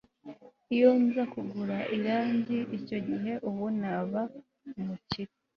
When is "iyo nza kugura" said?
0.75-1.77